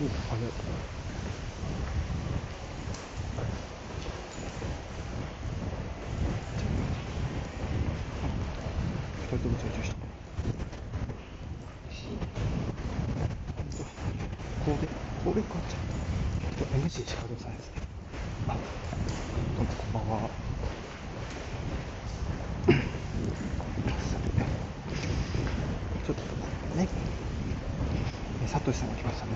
[0.00, 0.40] うん、あれ。
[9.20, 9.96] 二人とも成長した。
[14.64, 14.88] これ
[15.24, 15.90] これ買っちゃった。
[16.60, 17.80] ちょっと NG しか出さないですね
[18.48, 18.52] あ
[19.56, 20.30] どうもこんばんは
[26.06, 27.09] ちょっとね
[28.50, 29.32] サトシさんが来ましたね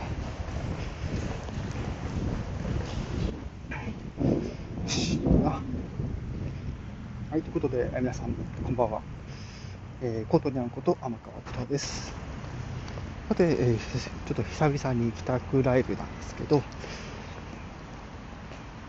[7.30, 9.00] はいということで皆さんこんばんは
[10.02, 12.12] えー、コトニャンこと天川北です。
[13.28, 13.78] さて、えー
[14.26, 16.62] ちょっと久々に帰宅ライブなんですけど、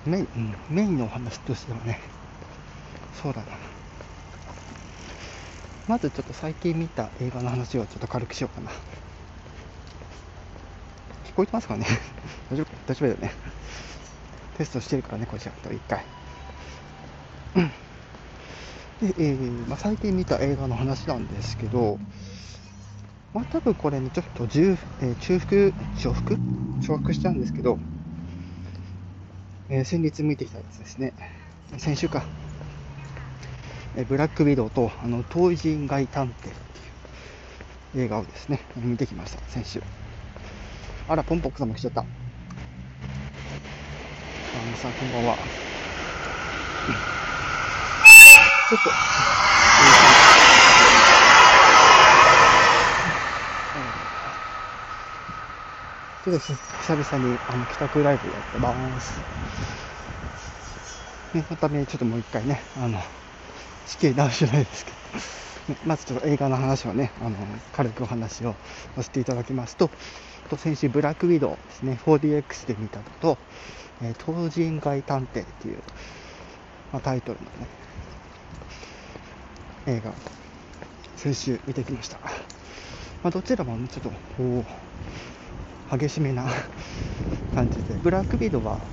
[0.06, 2.00] メイン、うんメインのお話としてはね、
[3.14, 3.48] そうだな。
[5.88, 8.72] まずちょっと最近見た映画の話をちょっと軽くしようかな。
[11.36, 11.86] 聞こえてますかね？
[12.50, 12.68] 大丈夫？
[12.88, 13.32] 大丈夫だよね。
[14.58, 16.06] テストしてるからね、こちらと一回。
[19.02, 22.00] で、えーまあ、最近見た映画の話なんですけど、
[23.34, 25.52] まあ、多分これね、ちょっと重、えー中腹、
[25.94, 26.38] 重複
[26.80, 27.82] 重複しちゃうんですけど、
[29.68, 31.14] えー先日見てきたやつですね。
[31.78, 32.24] 先週か。
[33.98, 39.84] えーブラックウィドウと、あの、東人街探偵っていう映画をですね、見てきました、先週。
[41.08, 42.02] あら、ポンポックさんも来ちゃった。
[42.02, 42.06] あ
[44.66, 45.36] 皆さん、こんばんは。
[48.70, 48.90] ちょっと、
[56.24, 59.22] ちょっと久々にあの帰宅ライブやってます。
[61.36, 63.00] ね、そのためにちょっともう一回ね、あの、
[63.86, 64.98] 仕切り直しないですけど、
[65.84, 68.60] まずちょっと映画の話をね、あの、軽くお話を
[68.96, 69.92] させていただきますと、
[70.48, 73.40] と先週ブラックウィドウですね、4DX で見たのと、
[74.02, 75.84] えー東人街探偵っていう、
[76.92, 77.72] まあ、タイトルのね、
[79.86, 80.18] 映画、
[81.16, 82.20] 先週見てきました。
[83.24, 84.66] まあ、どちらも、ちょっと、こ
[85.92, 86.48] う、激しめな
[87.52, 88.92] 感じで、ブラックビドは、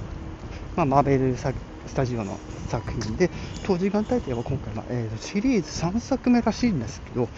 [0.76, 1.54] まあ、マーベルサ
[1.86, 3.32] スタジオの作品で、
[3.62, 7.30] 当時間大帝は今回は、えーシリーズ3作目らしいんですけど、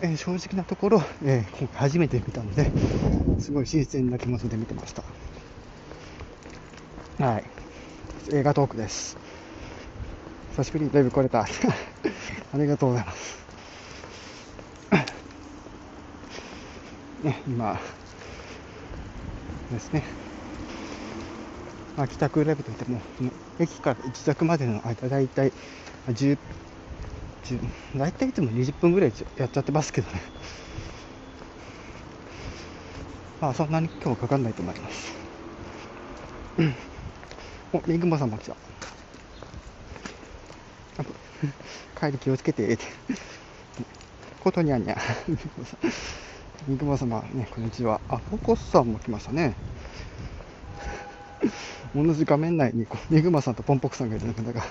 [0.00, 2.72] えー正直なところ、えー今回初めて見たので、
[3.38, 5.16] すごい新鮮な気持ちで見てました。
[7.18, 7.52] はい。
[8.32, 9.18] 映画トークです。
[10.50, 11.46] 久しぶりにライブ来れた。
[12.52, 13.48] ありがとうございます。
[17.18, 17.80] ね、今
[19.68, 20.04] ですね。
[21.98, 23.00] まあ、帰宅ライブといっても、
[23.58, 25.52] 駅から自宅までの間、だいたい
[26.06, 26.38] 10、
[27.42, 30.20] 10大体いつも20分ぐらいやっちゃってますけどね。
[33.40, 35.12] まあ、そんなに今日はかかんないと思います。
[36.58, 36.74] う ん
[37.72, 38.54] お、リングマさんも来た。
[42.00, 42.84] 帰り気をつけてって。
[44.38, 44.96] ことにゃんにゃ。
[46.68, 48.00] リングマ様、ね、こんにちは。
[48.08, 49.67] あ、ポコスさんも来ましたね。
[51.94, 54.64] 同じ画面内にこうリグマさんとポンポクさんがいるのが、なんか、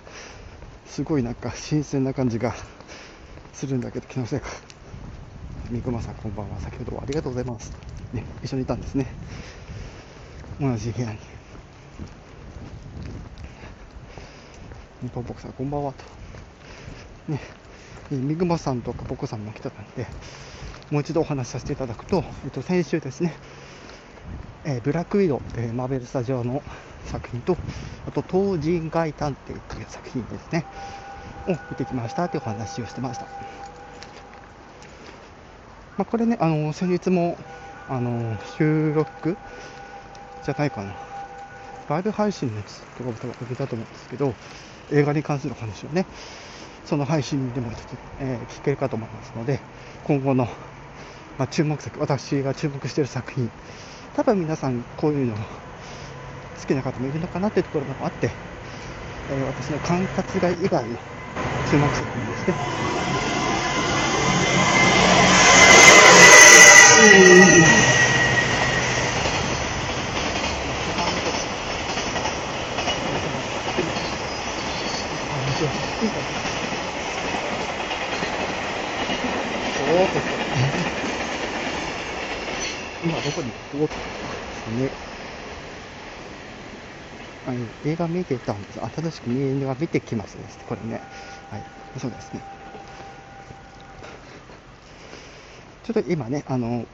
[0.86, 2.56] すごいなんか新鮮な感じが
[3.54, 4.48] するんだけど、気のせいか。
[5.70, 6.60] ミグマさん、こんばんは。
[6.60, 7.74] 先ほどはありがとうございます。
[8.14, 9.08] ね、一緒にいたんですね。
[10.60, 11.20] 同じ部屋に。
[15.02, 16.04] ねポンポクさん、こんばんはと。
[17.28, 17.42] ね、
[18.10, 20.08] ミグマさんとかポコさんも来てたんで、
[20.90, 23.34] もう一度お話しさせていただくと、えっと、先週ですね、
[24.64, 26.64] えーブラックウィドウ、えーマーベルスタジオの
[27.04, 27.60] 作品と、
[28.06, 30.68] あと、東人街探偵という作品ですね、
[31.48, 33.30] を見てきましたというお話をしてました。
[35.98, 37.38] まあ、これね、あの先日も、
[37.88, 39.40] あの収録
[40.42, 41.00] じゃないかな、
[41.88, 44.38] ライブ配信のやつとか僕上げたと思うんですけど、
[44.90, 46.08] 映画に関する話をね、
[46.84, 47.72] その配信でも、
[48.20, 49.68] えー聞けるかと思いますので、
[50.04, 50.46] 今後の、
[51.38, 53.54] まあ、注目作、私が注目している作品、
[54.14, 58.42] 多分皆さんこういうの好きな方もいるのかなっていうところもあって、
[59.28, 61.00] えー私の管轄外以外の
[61.64, 62.60] 注目作品ですね。
[79.78, 80.24] おーっと
[83.02, 84.06] 今どこに行こうと
[84.58, 84.90] ですね。
[87.46, 88.80] あの映画見てたんです。
[88.80, 90.60] 新しく映画見てきますです。
[90.66, 91.02] これね。
[91.50, 91.64] はい。
[92.00, 92.42] そうですね。
[95.84, 96.86] ちょっと今ね、あの、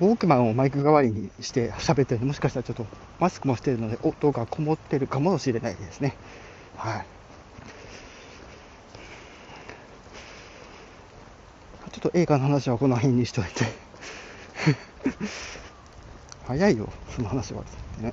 [0.00, 2.86] ウォークマンをマイク代わりにして喋ってるので、もしかしたらちょっと
[3.18, 6.18] マスクもしてるので、音がこもってるかもしれないですね。
[6.74, 7.06] はい。
[11.92, 13.64] ちょっと映画の話はこの辺にしといて
[16.46, 17.62] 早いよ、その話は。
[17.98, 18.12] ね。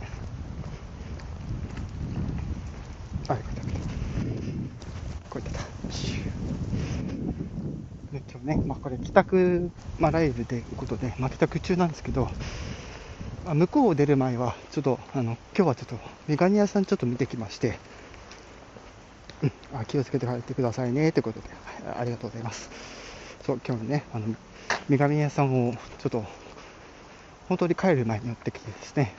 [3.28, 3.64] あ、よかった。
[5.30, 5.62] こうやった。
[8.12, 12.30] で今日ね、まあ、これ帰宅、まあ、ライブということで、まあ、帰宅中なんですけど、
[13.46, 17.80] あ向こうを出る前は、ちょっと、あの、今日はちょっと、メガニ屋さんちょっと見てきまして、
[19.42, 21.50] うん、あ気をつけて帰ってくださいね、ということで、
[21.86, 22.70] はい、ありがとうございます。
[23.42, 24.36] そう、今日ね、あの、
[24.90, 26.26] メガニ屋さんを、ちょっと、
[27.50, 29.16] 本当に帰る前に寄ってきてですね、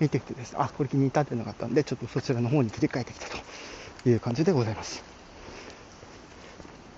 [0.00, 5.04] 見てきてです、あ、これ気に入ったっていうのがあったんで、ちょっとそちらの方に切り替えてきたという感じでございます。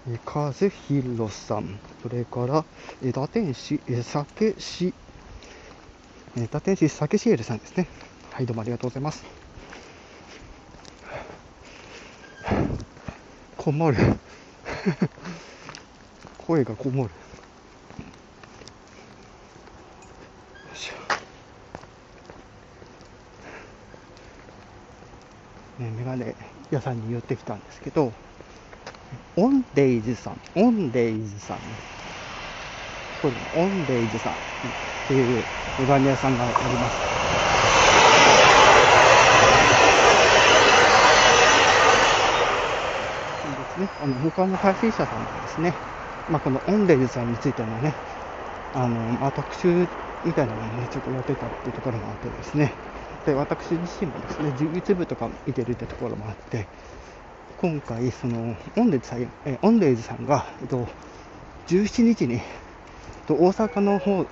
[0.08, 2.64] え和弘さん、それから
[3.02, 4.94] 枝天使、え酒師、
[6.36, 7.88] 枝天使酒シエルさんですね。
[8.30, 9.24] はい、どうもありがとうございます。
[13.56, 13.98] こもる。
[16.46, 17.10] 声がこもる。
[25.78, 26.34] ね、メガネ
[26.70, 28.12] 屋さんに寄ってきたんですけど、
[29.36, 31.58] オンデイズさん、オンデイズさん、
[33.20, 34.38] そうです、オンデイズさんっ
[35.06, 35.46] ていう
[35.78, 37.00] メガネ屋さんがあります。
[43.42, 45.74] そうですね、あの他の配信者さんもですね、
[46.28, 47.94] まあ、このオンデイズさんについてのね、
[48.74, 49.88] あのまあ、特集
[50.24, 52.72] みたいなのね、ちょっとやってたっていうところもあってですね、
[53.24, 56.66] で私自身もですね、YouTube とか見てるってところもあって、
[57.58, 60.86] 今回、その、オンデイズさん、えオンデイズさんが、えっと、
[61.66, 62.40] 17日に、えっ
[63.26, 64.26] と、大阪の方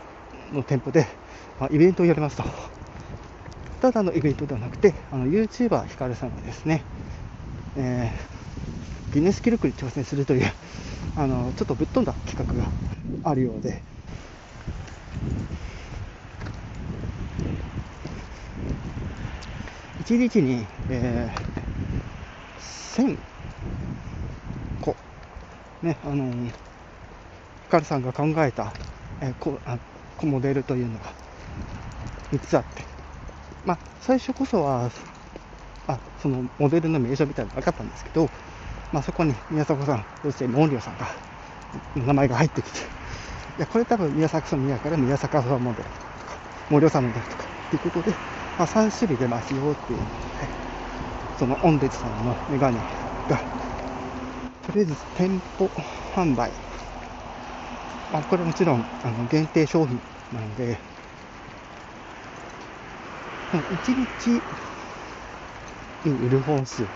[0.53, 1.07] の店舗で、
[1.59, 2.45] まあ、イベントをやりますと。
[3.81, 6.83] ただのイベントではなくて、あの、YouTuber ヒカルさんがですね、
[7.77, 10.53] えー、ギネス記録に挑戦するという、
[11.17, 12.71] あの、ちょっとぶっ飛んだ企画が
[13.25, 13.83] あるようで、
[20.07, 21.67] 1日に、えー
[22.97, 23.19] 1000
[24.81, 24.97] 個、
[25.83, 26.53] ね、あのー、ヒ
[27.69, 28.73] カルさんが考えた、
[29.21, 29.79] えー、こあ
[30.17, 31.13] こモデルというのが
[32.33, 32.83] 3つあって、
[33.67, 34.91] まあ、最初こそは、
[35.89, 38.31] あ、そのモデルの名称みたいなのが分かったんですけど、
[38.93, 41.07] まあ、そこに宮迫さん、そしてモンリオさんが、
[41.95, 42.83] 名前が入ってきて、い
[43.59, 48.17] や、これ多分宮迫さん宮から宮迫さんモデルとか、森尾さんモデルとか、っていうことで、
[48.57, 50.07] まあ、3種類出ますよっていうの
[50.41, 50.57] で、
[51.35, 52.89] そのオンデジさんのメガネ
[53.27, 53.47] が、
[54.63, 55.73] とりあえず店舗
[56.15, 56.53] 販売。
[58.09, 60.87] まあ、これもちろんあの限定商品なので、
[63.53, 64.45] 1日
[66.05, 66.91] に売る本数、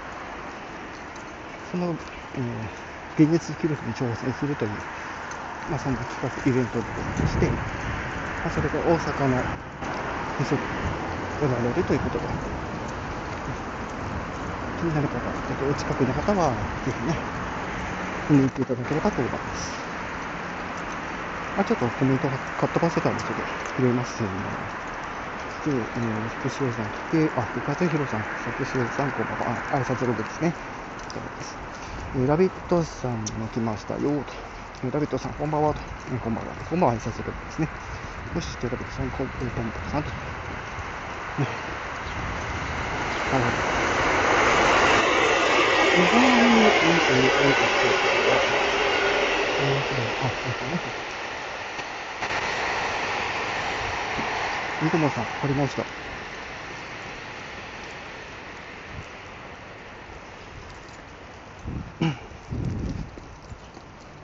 [1.62, 2.00] その、
[2.34, 4.84] えー、現実記録に挑戦するという、
[5.66, 7.56] まあ、そんな企画、イベントでございまして、
[8.42, 9.50] まあ、それが大阪の
[11.40, 12.28] 店で行われるということで、
[14.76, 17.24] 気になる方、えっと、お近くの方は、ぜひね、
[18.28, 19.90] 見に行っていただければと思います。
[21.54, 23.44] あ、ちょっとコメントがカットバスターもちょっと
[23.76, 24.70] 拾いますね。
[25.62, 29.64] で、えー、福塩さん来て、あ、和弘さん、福塩さん、こんばんは。
[29.70, 30.56] あ、挨拶ログですね。
[31.08, 31.60] そうです。
[32.14, 34.34] えー、ラビットさんも来ましたよ、と。
[34.82, 35.82] えー、ラビットさん、こんばんは、と。
[36.08, 36.56] えー、こんばんは。
[36.64, 37.72] こんばんは、挨拶ログですね。
[38.34, 40.12] そして、ラビットさん、こんばんは、さんと。
[41.36, 41.64] ね。
[43.30, 43.60] はい。
[45.94, 47.70] 日本に、えー、えー、
[49.58, 50.34] えー、えー、あ、
[54.80, 55.86] ニコマさん、貼りました。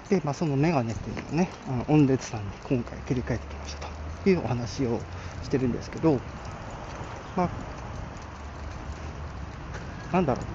[0.09, 3.95] で、まあ、そのメガネっていうのをね、あの、オンデツさんに今回切り替えてきましたと
[4.25, 5.07] いうお話を
[5.41, 6.23] してるんですけど、
[7.37, 7.51] まあ、
[10.11, 10.49] なんだろう。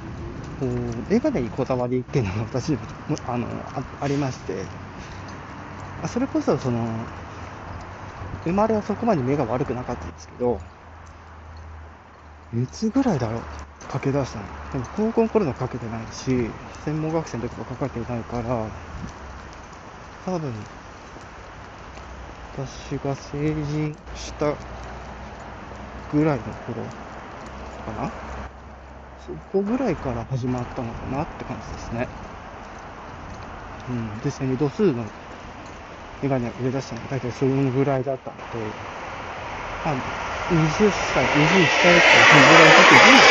[0.60, 2.78] こう、映画でにこだわりっていうのが私、
[3.26, 4.74] あの、あありまして、
[6.08, 7.10] それこそその、
[8.44, 10.68] 生まれはそこまで目が悪くなかったんですけど、
[12.52, 14.56] いつぐらいだろうかけ出したの。
[14.70, 18.74] でも高校の頃のかけてないし、専門学生の時もかけてないから、
[20.20, 20.68] 多分、
[22.54, 24.58] 私が成人した
[26.13, 26.84] ぐらいの頃
[27.86, 28.12] かな？
[29.25, 32.08] そこぐらいから始まったのかなって感じですね。
[33.89, 35.06] うん、実際に度数の
[36.22, 38.44] メガネを売り出したのが大体そのぐらいだったので、
[39.84, 39.96] まあ、
[40.50, 43.25] 20歳、21歳からそのぐらいかけて、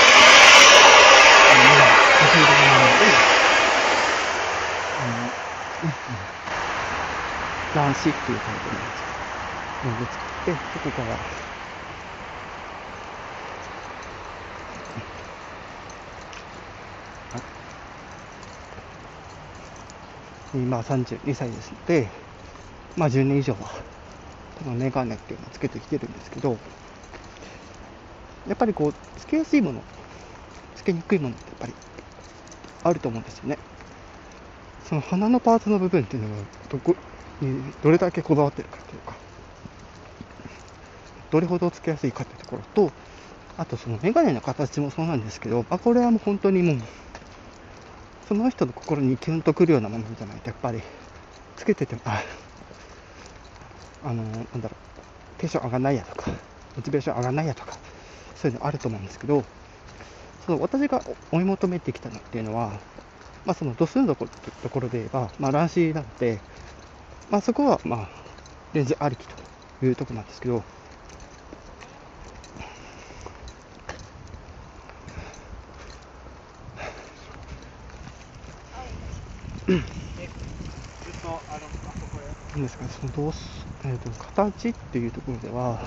[1.46, 3.22] あの、メガネ、稼いでもらうので、
[4.96, 5.34] あの、
[5.82, 5.94] うんうん、
[7.72, 9.04] 乱視っていうタイプのやつ
[9.86, 11.20] を作って、そこから、
[20.54, 22.08] 今32歳ですので、
[22.96, 23.60] まあ10年以上は、
[24.64, 26.56] このメガネっていうのをつけてきてるんですけど、
[28.48, 29.82] やっぱりこう、つけやすいもの、
[30.74, 31.72] つけにくいものってやっぱり
[32.82, 33.58] あると思うんですよね。
[34.88, 36.96] その鼻のパーツの部分っていうのがどこ
[37.40, 39.14] にどれだけこだわってるかというか、
[41.30, 42.90] どれほどつけやすいかというところと、
[43.56, 46.76] あとそのメガネの形もそうなんですけど、まあ、これはもう本当にもう、
[48.30, 50.40] その人の心にキュンとくるようなものじゃない。
[50.40, 50.80] と、やっぱり、
[51.56, 52.22] つけてても、あ、
[54.04, 54.76] あの、なんだろ
[55.34, 56.30] う、テンション上がんないやとか、
[56.76, 57.76] モチベーション上がんないやとか、
[58.36, 59.42] そういうのあると思うんですけど、
[60.46, 62.80] その私が追い求めてきたのっていうのは、
[63.44, 66.40] まあ、その度数のところで言えば、まあ、乱視なので、
[67.30, 68.08] まあ、そこは、まあ、
[68.74, 69.34] レンズありきと
[69.82, 70.62] いうところなんですけど、
[82.54, 82.62] なん。
[82.62, 85.80] ですか、そのどうす、えーと、形っていうところでは、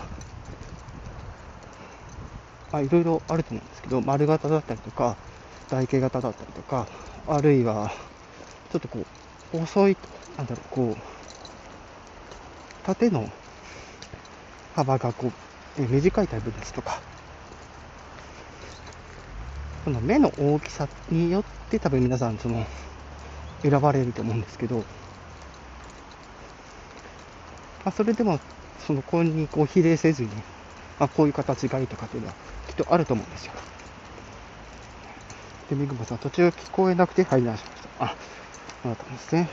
[2.71, 5.17] まあ、いろいろあると思うんですけど、丸型だったりとか、
[5.69, 6.87] 台形型だったりとか、
[7.27, 7.91] あるいは、
[8.71, 9.05] ちょっとこ
[9.53, 9.97] う、細い、
[10.37, 11.01] なんだろう、こう、
[12.85, 13.29] 縦の
[14.75, 17.01] 幅がこう、え短いタイプですとか、
[19.83, 22.65] この目の大きさによって多分皆さんその
[23.63, 24.87] 選ばれると思うんですけど、
[27.83, 28.39] まあ、それでも
[28.77, 30.29] その子にこう比例せずに、
[30.99, 32.35] まあ、こういう形がいいとかっていうのは
[32.67, 33.53] きっとあると思うんですよ。
[35.67, 37.89] で、みぐまさん途中聞こえなくて入り直しました。
[37.97, 38.17] あ、
[38.83, 39.49] あなたですね。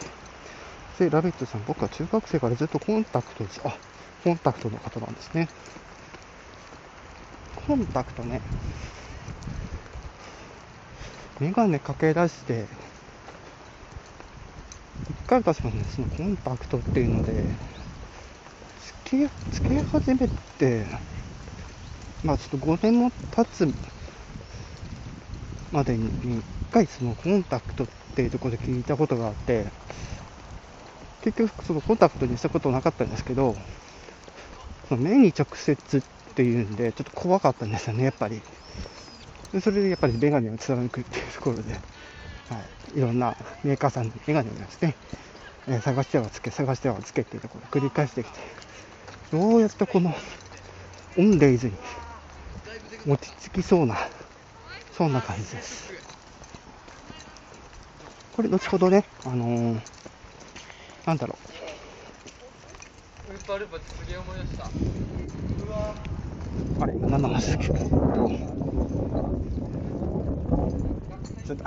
[0.99, 3.61] で、ラビットさん、僕は中学生からずっとコンタクトです。
[3.64, 3.81] あ、
[4.23, 5.50] コンタクトの方なんですね。
[7.55, 8.43] コンタクトね。
[11.40, 12.69] メガネかけ出して、
[15.09, 17.59] 一回私もね、そのコンタクトっていうので、
[18.78, 20.28] つけ、つけ始め
[20.59, 20.87] て、
[22.23, 23.66] まあちょっと5年も経つ
[25.71, 29.73] までに一回そのコンタクトっていうところで聞いたことがあって、
[31.23, 33.57] 結局そのコンタクトにしたことなかったんですけど、
[34.88, 36.02] その目に直接っ
[36.35, 38.42] ていうんで、ちょっと怖かったんですよね、やっぱり。
[39.61, 41.80] それでやっぱりメガネを貫くっていうところで、
[42.50, 42.57] は
[42.95, 44.97] い、いろんなメーカーさんにメガネをですね、
[45.69, 48.38] えー、探してはつけ、探してはつけっていうところを繰り返してきて、
[49.30, 50.12] どうやってこの
[51.16, 51.75] オンデイズに
[53.07, 53.97] 落ち着きそうな、
[54.92, 55.92] そんな感じです。
[58.35, 59.80] これ、後ほどね、あのー、
[61.07, 61.50] なんだろう。
[66.83, 67.69] あれ、今何の話だっけ
[71.50, 71.64] ちょっと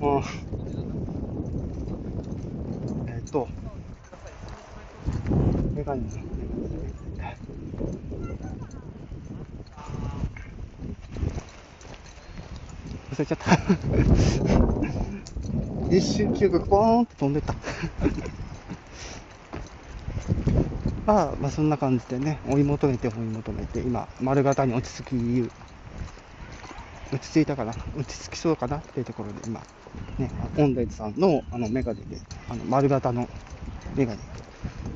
[0.00, 0.22] も う、
[3.08, 3.48] えっと、
[5.74, 6.08] メガネの、
[13.10, 13.58] 忘れちゃった。
[15.90, 17.56] 一瞬記憶がポーンと飛んでった。
[21.04, 25.50] まあ、まあ、そんな感じでね、追い求めて追い求めて、今、丸型に落ち着き、
[27.12, 28.78] 落ち着いたかな、落ち着きそうかな？
[28.78, 29.60] っていうところで、今、
[30.18, 32.18] ね、オンデイズさんのあのメガネで、
[32.50, 33.28] あの丸型の
[33.94, 34.20] メガネ。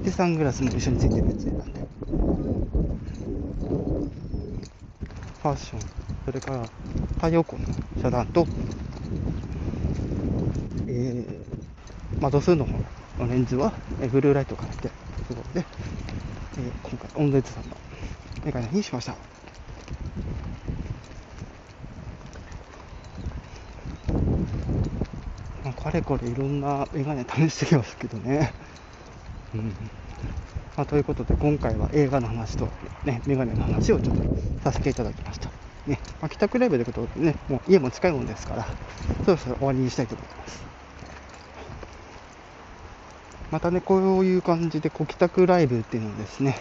[0.02, 1.80] で、サングラスも一緒についてるやつ選んで、
[5.42, 5.80] ファッション、
[6.26, 6.68] それから
[7.14, 7.68] 太陽光の
[8.02, 8.46] 遮断と、
[10.86, 12.72] えー、まあ、度数の方
[13.24, 14.94] のレンズは、えブルーライトが入ってる
[15.28, 15.66] ところで、
[16.58, 17.76] えー、今回、オンデイズさんの
[18.44, 19.14] メガネにしました。
[25.62, 28.52] まあ、かれこれいろんなメガネ試してきますけどね。
[29.54, 29.74] うん
[30.76, 32.68] まあ、ということで、今回は映画の話と、
[33.04, 34.22] ね、メガネの話をちょっと
[34.62, 35.50] させていただきました。
[35.86, 38.66] ね、まあ、帰宅ライブというとね、もう家も近いもんですから、
[39.24, 40.62] そろそろ終わりにしたいと思います。
[43.50, 46.56] またね、こういう感じで、こう帰宅ライブっていうのをですね、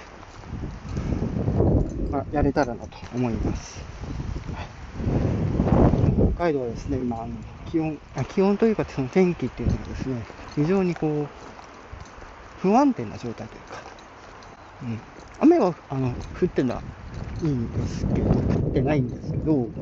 [2.10, 3.80] まあ、やれたらなと思います。
[6.36, 7.28] 北海道ですね、今、
[7.70, 11.36] 気温あ、気温というか、その天気っていうのがですね、非常にこう、
[12.56, 13.84] 不安定な状態というか、
[14.82, 15.06] うん、
[15.38, 16.86] 雨はあの降ってな
[17.42, 19.74] いんですけど、降ってないんですけど、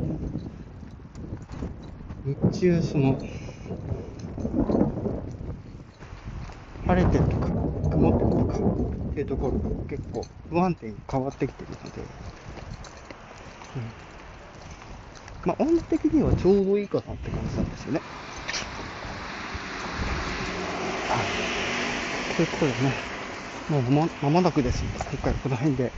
[2.23, 3.17] 日中、その、
[6.87, 7.55] 晴れてるとか、
[7.89, 8.63] 曇ってるとかっ
[9.13, 12.15] ていうところが結構不安定に変わってきてるので、
[13.75, 13.95] うん、
[15.43, 18.03] まあ、温度的にはちょうどいいかなって感じなんですよね。
[22.29, 23.05] ということでね、
[23.67, 23.83] もう
[24.21, 25.95] まもなくですので、今回はこの辺で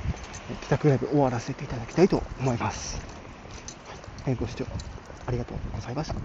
[0.62, 3.06] 帰宅ライブ終わらせていただきたいと思います。
[4.24, 4.68] はい、ご視聴
[5.26, 6.22] ありがとうございました。